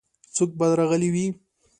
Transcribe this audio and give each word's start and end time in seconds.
څوک 0.35 0.49
به 0.57 0.65
راغلي 0.79 1.09
وي؟ 1.13 1.25